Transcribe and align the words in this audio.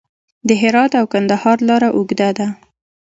د 0.47 0.49
هرات 0.61 0.91
او 0.99 1.05
کندهار 1.13 1.57
لاره 1.69 1.89
اوږده 1.97 2.29
ده 2.37 2.47